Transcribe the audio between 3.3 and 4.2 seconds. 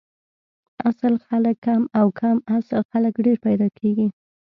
پیدا کیږي